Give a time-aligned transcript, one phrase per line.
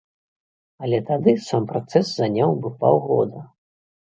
[0.87, 3.39] Але тады сам працэс заняў бы паўгода.